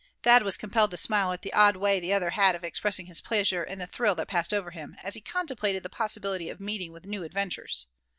Thad 0.23 0.41
was 0.41 0.57
compelled 0.57 0.89
to 0.89 0.97
smile 0.97 1.31
at 1.31 1.43
the 1.43 1.53
odd 1.53 1.75
way 1.77 1.99
the 1.99 2.11
other 2.11 2.31
had 2.31 2.55
of 2.55 2.63
expressing 2.63 3.05
his 3.05 3.21
pleasure 3.21 3.63
in 3.63 3.77
the 3.77 3.85
thrill 3.85 4.15
that 4.15 4.27
passed 4.27 4.51
over 4.51 4.71
him, 4.71 4.95
as 5.03 5.13
he 5.13 5.21
contemplated 5.21 5.83
the 5.83 5.89
possibility 5.89 6.49
of 6.49 6.59
meeting 6.59 6.91
with 6.91 7.05
new 7.05 7.21
adventures. 7.23 7.85